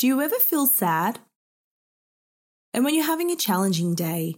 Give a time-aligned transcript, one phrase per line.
[0.00, 1.18] Do you ever feel sad?
[2.72, 4.36] And when you're having a challenging day,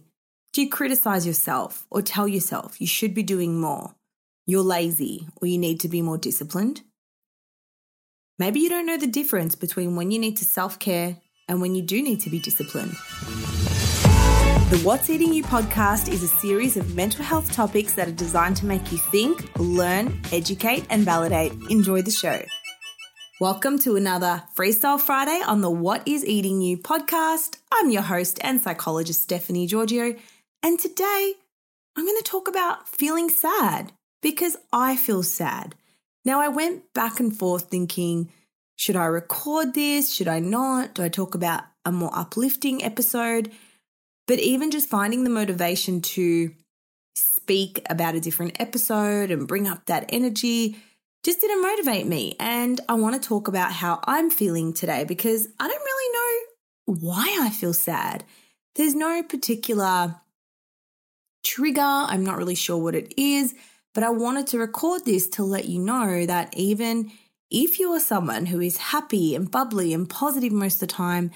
[0.51, 3.95] do you criticize yourself or tell yourself you should be doing more,
[4.45, 6.81] you're lazy, or you need to be more disciplined?
[8.37, 11.75] Maybe you don't know the difference between when you need to self care and when
[11.75, 12.91] you do need to be disciplined.
[14.69, 18.57] The What's Eating You podcast is a series of mental health topics that are designed
[18.57, 21.53] to make you think, learn, educate, and validate.
[21.69, 22.41] Enjoy the show.
[23.39, 27.57] Welcome to another Freestyle Friday on the What is Eating You podcast.
[27.71, 30.13] I'm your host and psychologist, Stephanie Giorgio,
[30.61, 31.33] and today
[31.97, 35.73] I'm going to talk about feeling sad because I feel sad.
[36.23, 38.29] Now, I went back and forth thinking,
[38.75, 40.13] should I record this?
[40.13, 40.93] Should I not?
[40.93, 43.51] Do I talk about a more uplifting episode?
[44.27, 46.51] But even just finding the motivation to
[47.15, 50.77] speak about a different episode and bring up that energy
[51.23, 52.35] just didn't motivate me.
[52.39, 56.97] And I want to talk about how I'm feeling today because I don't really know
[57.01, 58.23] why I feel sad.
[58.75, 60.15] There's no particular
[61.43, 61.81] trigger.
[61.81, 63.53] I'm not really sure what it is,
[63.93, 67.11] but I wanted to record this to let you know that even
[67.49, 71.31] if you are someone who is happy and bubbly and positive most of the time,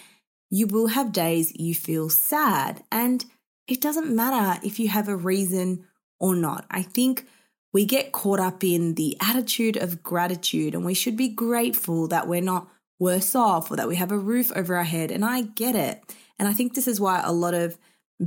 [0.49, 2.83] you will have days you feel sad.
[2.91, 3.23] And
[3.67, 5.85] it doesn't matter if you have a reason
[6.19, 6.65] or not.
[6.71, 7.27] I think
[7.73, 12.27] we get caught up in the attitude of gratitude and we should be grateful that
[12.27, 12.67] we're not
[12.99, 15.11] worse off or that we have a roof over our head.
[15.11, 16.15] And I get it.
[16.39, 17.77] And I think this is why a lot of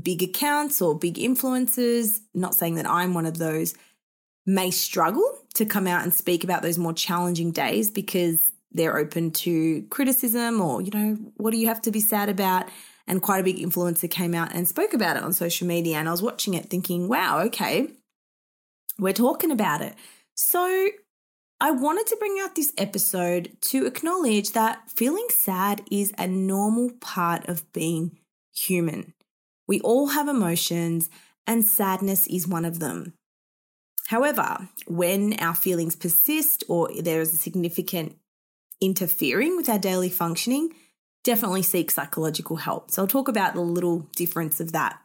[0.03, 3.75] big accounts or big influencers, not saying that I'm one of those,
[4.47, 8.39] may struggle to come out and speak about those more challenging days because
[8.73, 12.69] they're open to criticism or, you know, what do you have to be sad about?
[13.07, 15.97] And quite a big influencer came out and spoke about it on social media.
[15.97, 17.89] And I was watching it thinking, wow, okay,
[19.01, 19.95] we're talking about it.
[20.35, 20.89] So
[21.61, 26.91] I wanted to bring out this episode to acknowledge that feeling sad is a normal
[27.01, 28.19] part of being
[28.55, 29.15] human.
[29.67, 31.11] We all have emotions,
[31.47, 33.15] and sadness is one of them.
[34.09, 38.17] However, when our feelings persist or there is a significant
[38.81, 40.71] interfering with our daily functioning,
[41.23, 42.91] definitely seek psychological help.
[42.91, 44.99] So I'll talk about the little difference of that.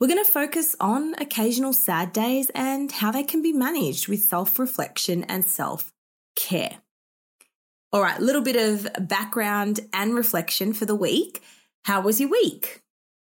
[0.00, 4.20] We're going to focus on occasional sad days and how they can be managed with
[4.20, 5.92] self reflection and self
[6.34, 6.78] care.
[7.92, 11.42] All right, little bit of background and reflection for the week.
[11.84, 12.82] How was your week?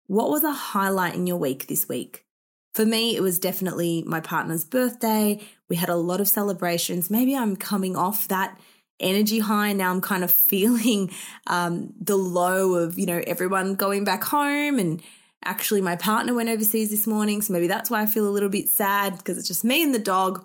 [0.09, 2.27] What was a highlight in your week this week?
[2.75, 5.41] For me, it was definitely my partner's birthday.
[5.71, 7.09] We had a lot of celebrations.
[7.09, 8.61] Maybe I'm coming off that
[9.01, 9.73] energy high.
[9.73, 11.13] Now I'm kind of feeling
[11.47, 15.03] um, the low of, you know, everyone going back home and
[15.45, 18.49] Actually, my partner went overseas this morning, so maybe that's why I feel a little
[18.49, 20.45] bit sad because it's just me and the dog.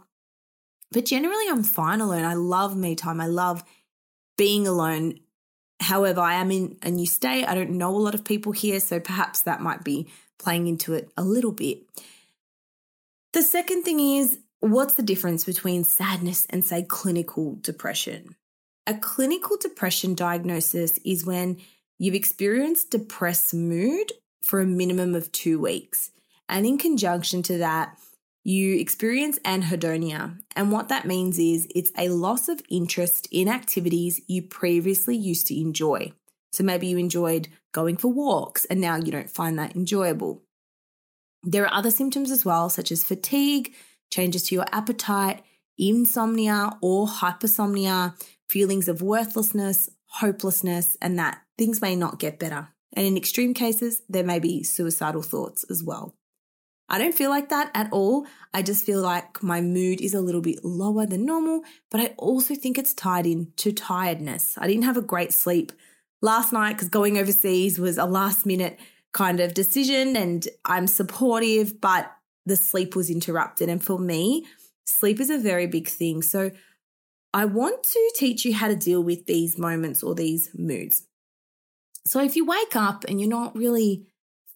[0.91, 2.23] But generally, I'm fine alone.
[2.23, 3.19] I love me time.
[3.19, 3.63] I love
[4.37, 5.19] being alone.
[5.79, 7.45] However, I am in a new state.
[7.45, 10.07] I don't know a lot of people here, so perhaps that might be
[10.39, 11.79] playing into it a little bit.
[13.33, 18.35] The second thing is what's the difference between sadness and, say, clinical depression?
[18.85, 21.57] A clinical depression diagnosis is when
[21.97, 24.11] you've experienced depressed mood
[24.43, 26.11] for a minimum of two weeks.
[26.49, 27.97] And in conjunction to that,
[28.43, 30.39] you experience anhedonia.
[30.55, 35.47] And what that means is it's a loss of interest in activities you previously used
[35.47, 36.11] to enjoy.
[36.51, 40.43] So maybe you enjoyed going for walks and now you don't find that enjoyable.
[41.41, 43.73] There are other symptoms as well, such as fatigue,
[44.11, 45.41] changes to your appetite,
[45.77, 48.13] insomnia or hypersomnia,
[48.47, 52.69] feelings of worthlessness, hopelessness, and that things may not get better.
[52.93, 56.15] And in extreme cases, there may be suicidal thoughts as well.
[56.89, 58.27] I don't feel like that at all.
[58.53, 62.13] I just feel like my mood is a little bit lower than normal, but I
[62.17, 64.57] also think it's tied in to tiredness.
[64.59, 65.71] I didn't have a great sleep
[66.21, 68.79] last night because going overseas was a last minute
[69.13, 72.11] kind of decision and I'm supportive, but
[72.45, 73.69] the sleep was interrupted.
[73.69, 74.45] And for me,
[74.85, 76.21] sleep is a very big thing.
[76.21, 76.51] So
[77.33, 81.07] I want to teach you how to deal with these moments or these moods.
[82.05, 84.07] So if you wake up and you're not really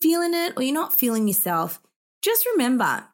[0.01, 1.81] feeling it or you're not feeling yourself,
[2.21, 3.05] just remember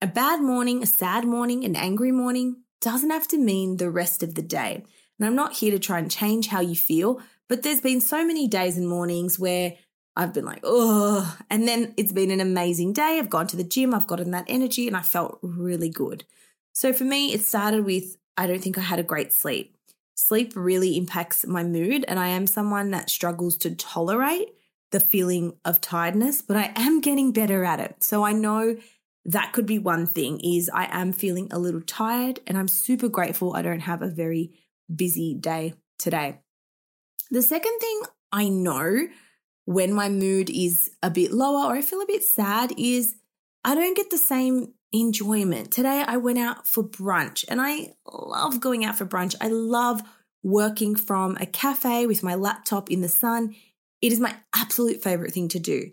[0.00, 4.22] a bad morning, a sad morning, an angry morning doesn't have to mean the rest
[4.22, 4.84] of the day.
[5.18, 8.24] And I'm not here to try and change how you feel, but there's been so
[8.24, 9.74] many days and mornings where
[10.14, 13.18] I've been like, oh, and then it's been an amazing day.
[13.18, 16.24] I've gone to the gym, I've gotten that energy, and I felt really good.
[16.72, 19.75] So for me, it started with I don't think I had a great sleep.
[20.16, 24.48] Sleep really impacts my mood, and I am someone that struggles to tolerate
[24.90, 28.02] the feeling of tiredness, but I am getting better at it.
[28.02, 28.76] So I know
[29.26, 33.08] that could be one thing is I am feeling a little tired and I'm super
[33.08, 34.52] grateful I don't have a very
[34.94, 36.38] busy day today.
[37.30, 39.08] The second thing I know
[39.64, 43.16] when my mood is a bit lower or I feel a bit sad is
[43.64, 45.70] I don't get the same enjoyment.
[45.70, 49.34] Today I went out for brunch and I love going out for brunch.
[49.40, 50.02] I love
[50.42, 53.54] working from a cafe with my laptop in the sun.
[54.00, 55.90] It is my absolute favorite thing to do.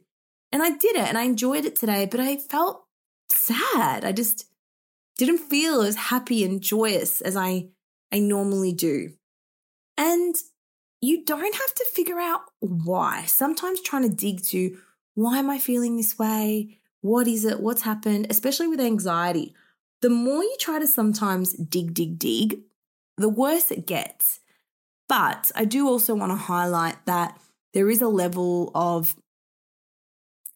[0.51, 2.85] And I did it and I enjoyed it today, but I felt
[3.31, 4.05] sad.
[4.05, 4.45] I just
[5.17, 7.69] didn't feel as happy and joyous as I,
[8.11, 9.13] I normally do.
[9.97, 10.35] And
[11.01, 13.25] you don't have to figure out why.
[13.25, 14.77] Sometimes trying to dig to
[15.15, 16.79] why am I feeling this way?
[17.03, 17.59] What is it?
[17.59, 18.27] What's happened?
[18.29, 19.53] Especially with anxiety.
[20.01, 22.61] The more you try to sometimes dig, dig, dig,
[23.17, 24.39] the worse it gets.
[25.09, 27.37] But I do also want to highlight that
[27.73, 29.17] there is a level of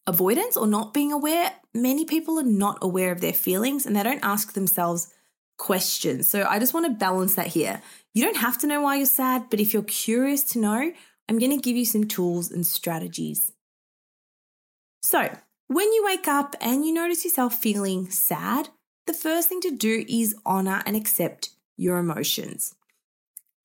[0.06, 1.52] avoidance or not being aware.
[1.74, 5.12] Many people are not aware of their feelings and they don't ask themselves
[5.58, 6.30] questions.
[6.30, 7.82] So I just want to balance that here.
[8.14, 10.92] You don't have to know why you're sad, but if you're curious to know,
[11.28, 13.52] I'm going to give you some tools and strategies.
[15.02, 15.28] So,
[15.68, 18.70] when you wake up and you notice yourself feeling sad,
[19.06, 22.74] the first thing to do is honor and accept your emotions.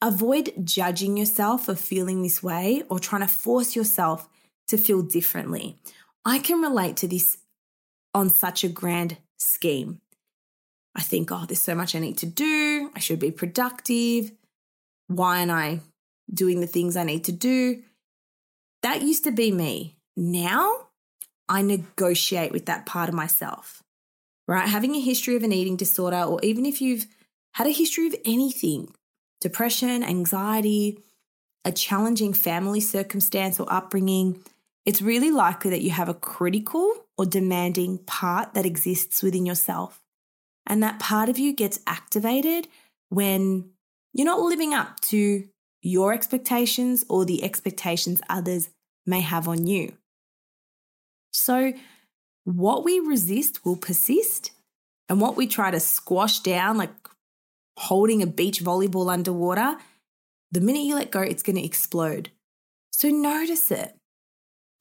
[0.01, 4.27] Avoid judging yourself for feeling this way or trying to force yourself
[4.67, 5.77] to feel differently.
[6.25, 7.38] I can relate to this
[8.13, 10.01] on such a grand scheme.
[10.95, 12.91] I think, oh, there's so much I need to do.
[12.95, 14.31] I should be productive.
[15.07, 15.79] Why am I
[16.31, 17.81] doing the things I need to do?
[18.81, 19.97] That used to be me.
[20.15, 20.89] Now
[21.50, 23.84] I negotiate with that part of myself,
[24.48, 24.68] right?
[24.68, 27.06] Having a history of an eating disorder, or even if you've
[27.54, 28.94] had a history of anything,
[29.42, 31.00] depression, anxiety,
[31.66, 34.44] a challenging family circumstance or upbringing,
[34.86, 40.01] it's really likely that you have a critical or demanding part that exists within yourself.
[40.66, 42.68] And that part of you gets activated
[43.10, 43.69] when
[44.13, 45.48] you're not living up to
[45.81, 48.69] your expectations or the expectations others
[49.06, 49.94] may have on you.
[51.33, 51.74] So,
[52.45, 54.51] what we resist will persist,
[55.09, 56.94] and what we try to squash down, like
[57.77, 59.77] holding a beach volleyball underwater,
[60.51, 62.30] the minute you let go, it's going to explode.
[62.91, 63.95] So notice it,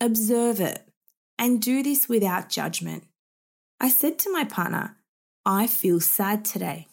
[0.00, 0.86] observe it,
[1.38, 3.04] and do this without judgment.
[3.80, 4.96] I said to my partner,
[5.46, 6.88] I feel sad today.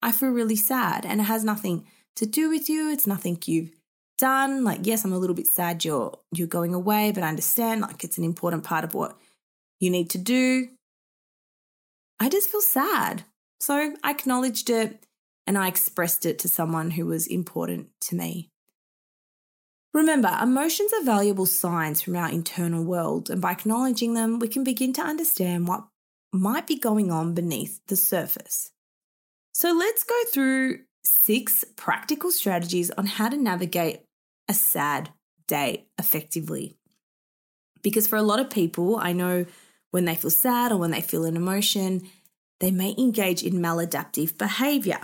[0.00, 1.84] I feel really sad, and it has nothing
[2.16, 2.90] to do with you.
[2.90, 3.70] It's nothing you've
[4.18, 4.64] done.
[4.64, 8.04] Like, yes, I'm a little bit sad you're you're going away, but I understand like
[8.04, 9.18] it's an important part of what
[9.80, 10.68] you need to do.
[12.20, 13.24] I just feel sad.
[13.60, 15.04] So I acknowledged it
[15.46, 18.48] and I expressed it to someone who was important to me.
[19.94, 24.64] Remember, emotions are valuable signs from our internal world, and by acknowledging them, we can
[24.64, 25.84] begin to understand what
[26.32, 28.72] might be going on beneath the surface.
[29.52, 34.00] So, let's go through six practical strategies on how to navigate
[34.48, 35.10] a sad
[35.46, 36.76] day effectively.
[37.82, 39.46] Because for a lot of people, I know
[39.90, 42.08] when they feel sad or when they feel an emotion,
[42.60, 45.00] they may engage in maladaptive behavior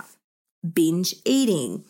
[0.73, 1.85] binge eating,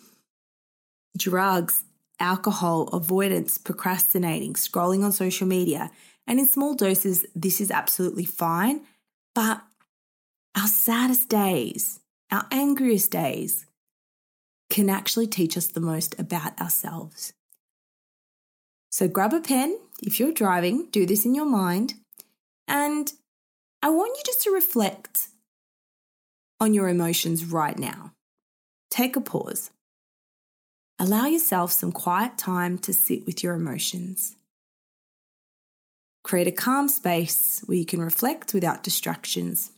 [1.18, 1.84] drugs,
[2.20, 5.92] alcohol, avoidance, procrastinating, scrolling on social media.
[6.28, 8.82] And in small doses, this is absolutely fine.
[9.34, 9.62] But
[10.56, 12.00] our saddest days,
[12.32, 13.66] our angriest days,
[14.70, 17.34] can actually teach us the most about ourselves.
[18.92, 21.96] So grab a pen if you're driving, do this in your mind.
[22.68, 23.12] And
[23.82, 25.28] I want you just to reflect
[26.60, 28.14] on your emotions right now.
[28.90, 29.72] Take a pause.
[30.98, 34.36] Allow yourself some quiet time to sit with your emotions.
[36.24, 39.72] Create a calm space where you can reflect without distractions.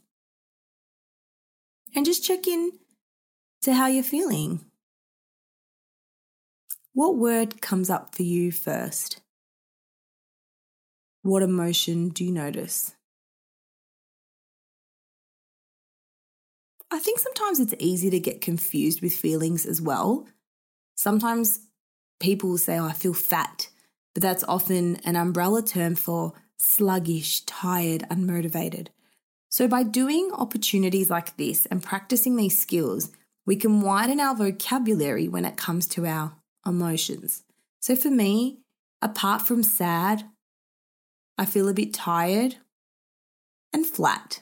[1.93, 2.71] And just check in
[3.61, 4.65] to how you're feeling.
[6.93, 9.21] What word comes up for you first?
[11.21, 12.95] What emotion do you notice?
[16.91, 20.27] I think sometimes it's easy to get confused with feelings as well.
[20.95, 21.61] Sometimes
[22.19, 23.69] people will say, oh, I feel fat,
[24.13, 28.87] but that's often an umbrella term for sluggish, tired, unmotivated.
[29.47, 33.11] So, by doing opportunities like this and practicing these skills,
[33.45, 36.33] we can widen our vocabulary when it comes to our
[36.65, 37.43] emotions.
[37.79, 38.59] So, for me,
[39.01, 40.25] apart from sad,
[41.37, 42.57] I feel a bit tired
[43.73, 44.41] and flat.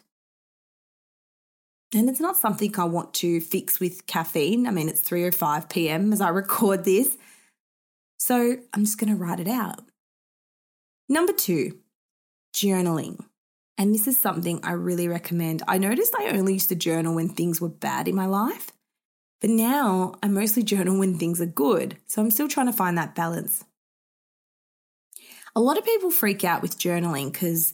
[1.94, 4.68] And it's not something I want to fix with caffeine.
[4.68, 6.14] I mean, it's 3:05 p.m.
[6.14, 7.18] as I record this.
[8.18, 9.82] So, I'm just going to write it out.
[11.08, 11.76] Number 2,
[12.54, 13.26] journaling.
[13.80, 15.64] And this is something I really recommend.
[15.68, 18.74] I noticed I only used to journal when things were bad in my life,
[19.42, 21.98] but now I mostly journal when things are good.
[22.08, 23.64] So I'm still trying to find that balance.
[25.56, 27.74] A lot of people freak out with journaling because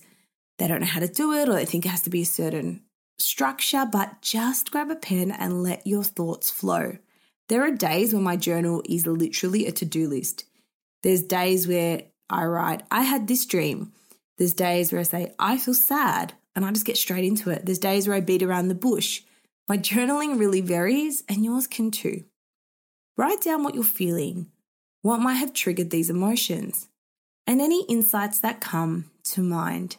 [0.58, 2.26] they don't know how to do it or they think it has to be a
[2.26, 2.82] certain
[3.18, 6.98] structure, but just grab a pen and let your thoughts flow.
[7.48, 10.46] There are days when my journal is literally a to do list.
[11.04, 13.92] There's days where I write, I had this dream.
[14.38, 17.66] There's days where I say, I feel sad, and I just get straight into it.
[17.66, 19.22] There's days where I beat around the bush.
[19.68, 22.26] My journaling really varies, and yours can too.
[23.18, 24.52] Write down what you're feeling,
[25.02, 26.88] what might have triggered these emotions,
[27.48, 29.98] and any insights that come to mind.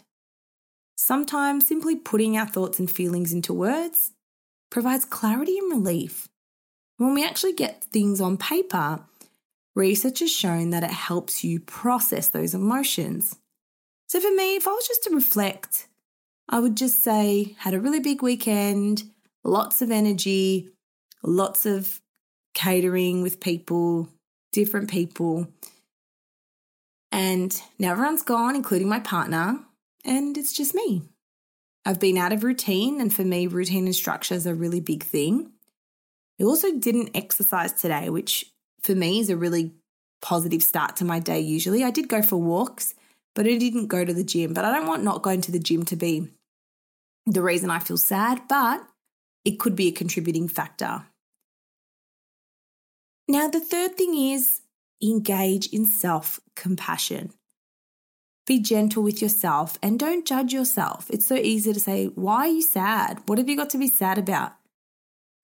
[0.97, 4.13] Sometimes simply putting our thoughts and feelings into words
[4.71, 6.29] provides clarity and relief.
[6.99, 9.01] When we actually get things on paper,
[9.75, 13.37] research has shown that it helps you process those emotions.
[14.09, 15.89] So for me, if I was just to reflect,
[16.49, 19.05] I would just say, had a really big weekend,
[19.47, 20.69] lots of energy,
[21.23, 22.01] lots of
[22.55, 24.09] catering with people,
[24.53, 25.47] different people.
[27.13, 29.61] And now everyone's gone, including my partner,
[30.05, 31.03] and it's just me.
[31.85, 35.05] I've been out of routine, and for me, routine and structure is a really big
[35.05, 35.53] thing.
[36.41, 39.73] I also didn't exercise today, which for me is a really
[40.21, 41.85] positive start to my day usually.
[41.85, 42.95] I did go for walks,
[43.35, 44.53] but I didn't go to the gym.
[44.53, 46.29] But I don't want not going to the gym to be
[47.27, 48.87] the reason I feel sad, but
[49.47, 51.07] it could be a contributing factor.
[53.29, 54.61] Now, the third thing is
[55.03, 57.33] engage in self compassion.
[58.47, 61.07] Be gentle with yourself and don't judge yourself.
[61.11, 63.23] It's so easy to say, Why are you sad?
[63.27, 64.53] What have you got to be sad about?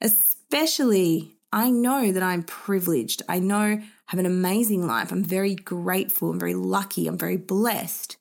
[0.01, 3.23] Especially, I know that I'm privileged.
[3.29, 5.13] I know I have an amazing life.
[5.13, 6.31] I'm very grateful.
[6.31, 7.07] I'm very lucky.
[7.07, 8.17] I'm very blessed.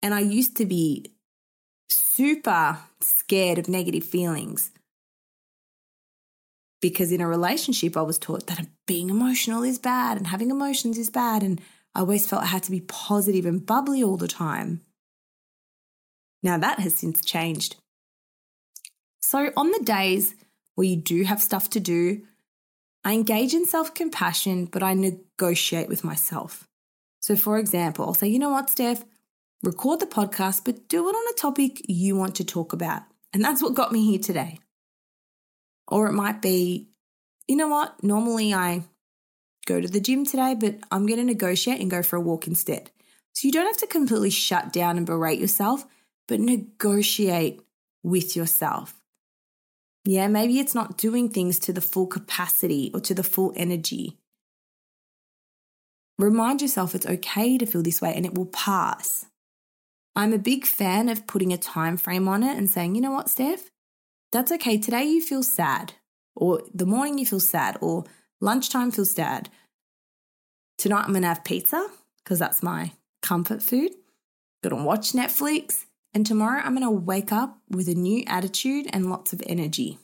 [0.00, 1.13] And I used to be
[2.14, 4.70] super scared of negative feelings
[6.84, 10.98] because in a relationship, I was taught that being emotional is bad and having emotions
[10.98, 11.42] is bad.
[11.42, 11.58] And
[11.94, 14.82] I always felt I had to be positive and bubbly all the time.
[16.42, 17.76] Now that has since changed.
[19.22, 20.34] So, on the days
[20.74, 22.20] where you do have stuff to do,
[23.02, 26.68] I engage in self compassion, but I negotiate with myself.
[27.22, 29.06] So, for example, I'll say, you know what, Steph,
[29.66, 33.02] record the podcast, but do it on a topic you want to talk about.
[33.32, 34.60] And that's what got me here today.
[35.88, 36.88] Or it might be,
[37.48, 38.84] you know what, normally I
[39.66, 42.46] go to the gym today, but I'm going to negotiate and go for a walk
[42.46, 42.90] instead.
[43.32, 45.84] So you don't have to completely shut down and berate yourself,
[46.28, 47.60] but negotiate
[48.02, 48.94] with yourself.
[50.04, 54.18] Yeah, maybe it's not doing things to the full capacity or to the full energy.
[56.18, 59.26] Remind yourself it's okay to feel this way and it will pass.
[60.16, 63.10] I'm a big fan of putting a time frame on it and saying, you know
[63.10, 63.70] what, Steph?
[64.30, 64.78] That's okay.
[64.78, 65.94] Today you feel sad,
[66.36, 68.04] or the morning you feel sad, or
[68.40, 69.48] Lunchtime feels sad.
[70.78, 71.88] Tonight I'm going to have pizza
[72.22, 72.92] because that's my
[73.22, 73.92] comfort food.
[74.62, 75.84] Going to watch Netflix.
[76.12, 79.98] And tomorrow I'm going to wake up with a new attitude and lots of energy.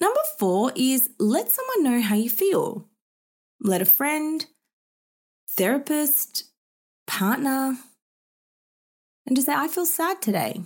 [0.00, 2.88] Number four is let someone know how you feel.
[3.60, 4.44] Let a friend,
[5.50, 6.44] therapist,
[7.14, 7.76] partner,
[9.26, 10.62] and just say, I feel sad today.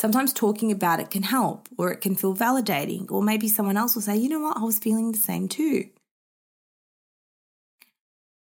[0.00, 3.96] Sometimes talking about it can help, or it can feel validating, or maybe someone else
[3.96, 5.88] will say, you know what, I was feeling the same too.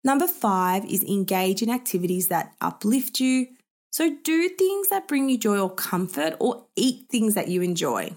[0.03, 3.47] Number five is engage in activities that uplift you.
[3.93, 8.17] So do things that bring you joy or comfort, or eat things that you enjoy.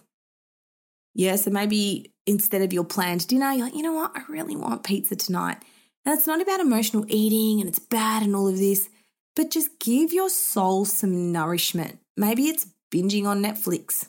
[1.14, 4.56] Yeah, so maybe instead of your planned dinner, you're like, you know what, I really
[4.56, 5.58] want pizza tonight.
[6.06, 8.90] And it's not about emotional eating and it's bad and all of this,
[9.36, 12.00] but just give your soul some nourishment.
[12.18, 14.08] Maybe it's binging on Netflix.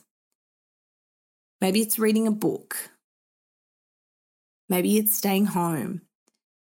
[1.60, 2.90] Maybe it's reading a book.
[4.68, 6.02] Maybe it's staying home.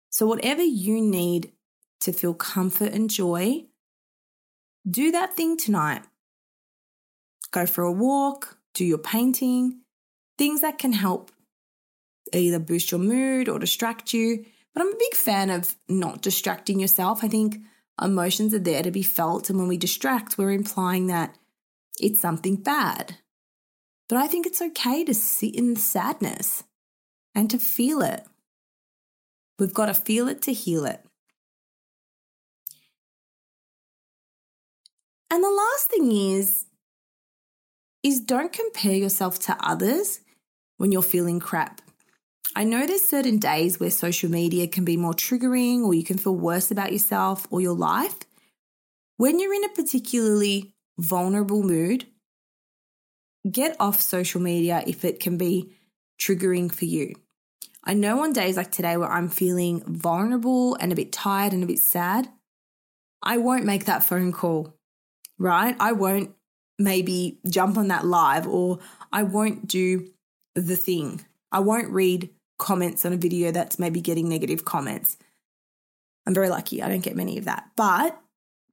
[0.10, 1.52] So, whatever you need
[2.02, 3.66] to feel comfort and joy,
[4.88, 6.04] do that thing tonight.
[7.52, 9.80] Go for a walk, do your painting,
[10.38, 11.32] things that can help
[12.34, 14.46] either boost your mood or distract you.
[14.74, 17.24] But I'm a big fan of not distracting yourself.
[17.24, 17.58] I think
[18.02, 19.50] emotions are there to be felt.
[19.50, 21.38] And when we distract, we're implying that
[22.00, 23.18] it's something bad.
[24.10, 26.64] But I think it's okay to sit in the sadness
[27.36, 28.26] and to feel it.
[29.60, 31.06] We've got to feel it to heal it.
[35.30, 36.66] And the last thing is
[38.04, 40.20] is don't compare yourself to others
[40.78, 41.82] when you're feeling crap.
[42.56, 46.20] I know there's certain days where social media can be more triggering or you can
[46.20, 48.16] feel worse about yourself or your life.
[49.18, 52.06] When you're in a particularly vulnerable mood,
[53.50, 55.74] get off social media if it can be
[56.22, 57.16] triggering for you.
[57.84, 61.64] I know on days like today where I'm feeling vulnerable and a bit tired and
[61.64, 62.30] a bit sad,
[63.22, 64.76] I won't make that phone call,
[65.40, 65.76] right?
[65.80, 66.36] I won't
[66.78, 68.80] maybe jump on that live or
[69.12, 70.10] I won't do
[70.56, 71.26] the thing.
[71.52, 75.18] I won't read comments on a video that's maybe getting negative comments.
[76.26, 77.70] I'm very lucky, I don't get many of that.
[77.76, 78.20] But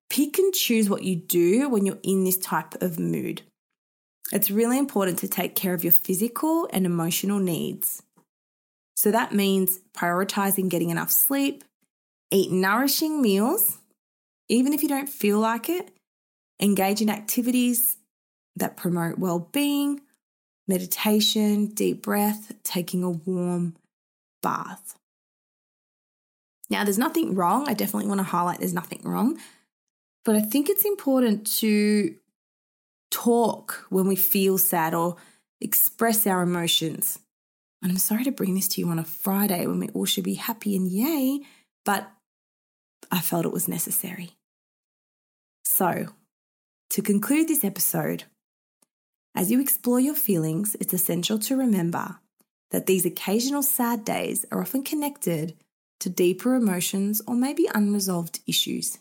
[0.09, 3.43] pick and choose what you do when you're in this type of mood.
[4.33, 8.03] It's really important to take care of your physical and emotional needs.
[8.95, 11.65] So that means prioritizing getting enough sleep,
[12.31, 13.79] eat nourishing meals,
[14.49, 15.91] even if you don't feel like it,
[16.61, 17.97] engage in activities
[18.57, 20.01] that promote well being,
[20.71, 23.77] meditation, deep breath, taking a warm
[24.43, 24.97] bath.
[26.71, 27.69] Now, there's nothing wrong.
[27.69, 29.39] I definitely want to highlight there's nothing wrong.
[30.25, 32.15] But I think it's important to
[33.11, 35.17] talk when we feel sad or
[35.61, 37.19] express our emotions.
[37.83, 40.25] And I'm sorry to bring this to you on a Friday when we all should
[40.25, 41.41] be happy and yay,
[41.85, 42.11] but
[43.11, 44.33] I felt it was necessary.
[45.65, 46.09] So,
[46.91, 48.25] to conclude this episode,
[49.35, 52.19] as you explore your feelings, it's essential to remember
[52.71, 55.57] that these occasional sad days are often connected
[56.01, 58.99] to deeper emotions or maybe unresolved issues.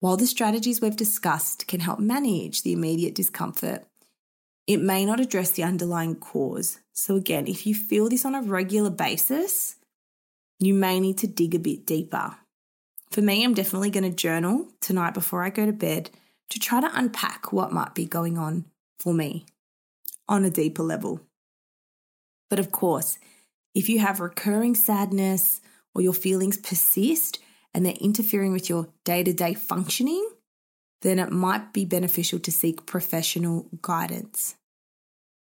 [0.00, 3.84] While the strategies we've discussed can help manage the immediate discomfort,
[4.66, 6.78] it may not address the underlying cause.
[6.92, 9.76] So, again, if you feel this on a regular basis,
[10.60, 12.36] you may need to dig a bit deeper.
[13.10, 16.10] For me, I'm definitely going to journal tonight before I go to bed
[16.50, 18.66] to try to unpack what might be going on
[19.00, 19.46] for me
[20.28, 21.20] on a deeper level.
[22.50, 23.18] But of course,
[23.74, 25.60] if you have recurring sadness
[25.94, 27.38] or your feelings persist
[27.74, 30.28] and they're interfering with your day to day functioning,
[31.02, 34.56] then it might be beneficial to seek professional guidance.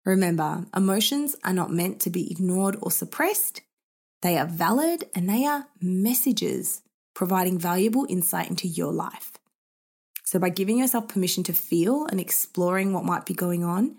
[0.06, 3.62] Remember, emotions are not meant to be ignored or suppressed.
[4.22, 6.82] They are valid and they are messages
[7.14, 9.32] providing valuable insight into your life.
[10.32, 13.98] So, by giving yourself permission to feel and exploring what might be going on,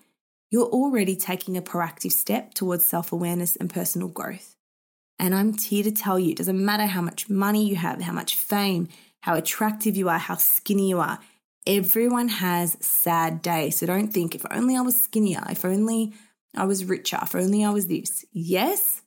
[0.50, 4.56] you're already taking a proactive step towards self awareness and personal growth.
[5.18, 8.14] And I'm here to tell you it doesn't matter how much money you have, how
[8.14, 8.88] much fame,
[9.20, 11.18] how attractive you are, how skinny you are.
[11.66, 13.76] Everyone has sad days.
[13.76, 16.14] So don't think if only I was skinnier, if only
[16.56, 18.24] I was richer, if only I was this.
[18.32, 19.02] Yes,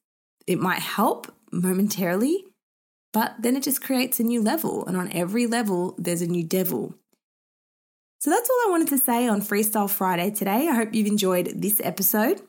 [0.46, 2.46] it might help momentarily,
[3.14, 4.86] but then it just creates a new level.
[4.86, 6.94] And on every level, there's a new devil.
[8.20, 10.68] So that's all I wanted to say on Freestyle Friday today.
[10.68, 12.42] I hope you've enjoyed this episode.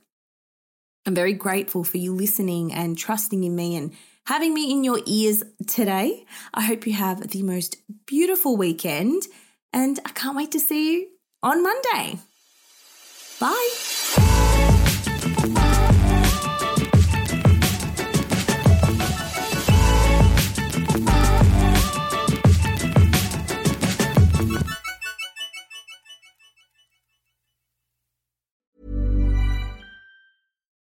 [1.06, 3.92] I'm very grateful for you listening and trusting in me and
[4.26, 6.24] having me in your ears today.
[6.52, 7.76] I hope you have the most
[8.06, 9.22] beautiful weekend
[9.72, 11.08] and I can't wait to see you
[11.42, 12.18] on Monday.
[13.38, 13.95] Bye.